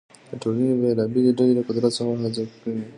[0.29, 2.83] د ټولنې بېلابېلې ډلې له قدرت څخه حذف کیږي.